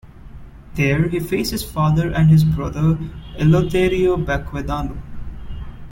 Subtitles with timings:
[0.73, 2.97] There, he faced his father and his brother
[3.37, 4.99] Eleuterio Baquedano.